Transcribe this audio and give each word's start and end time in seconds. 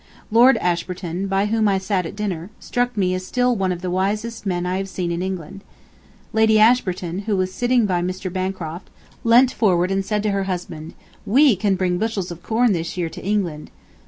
Lord 0.31 0.57
Ashburton, 0.57 1.27
by 1.27 1.45
whom 1.45 1.67
I 1.67 1.77
sat 1.77 2.07
at 2.07 2.15
dinner, 2.15 2.49
struck 2.59 2.97
me 2.97 3.13
as 3.13 3.23
still 3.23 3.55
one 3.55 3.71
of 3.71 3.83
the 3.83 3.91
wisest 3.91 4.47
men 4.47 4.65
I 4.65 4.77
have 4.77 4.89
seen 4.89 5.11
in 5.11 5.21
England. 5.21 5.63
Lady 6.33 6.57
Ashburton, 6.59 7.19
who 7.29 7.37
was 7.37 7.53
sitting 7.53 7.85
by 7.85 8.01
Mr. 8.01 8.33
Bancroft, 8.33 8.89
leant 9.23 9.51
forward 9.53 9.91
and 9.91 10.03
said 10.03 10.23
to 10.23 10.31
her 10.31 10.45
husband, 10.45 10.95
"We 11.23 11.55
can 11.55 11.75
bring 11.75 11.99
bushels 11.99 12.31
of 12.31 12.41
corn 12.41 12.73
this 12.73 12.97
year 12.97 13.09
to 13.09 13.23
England." 13.23 13.69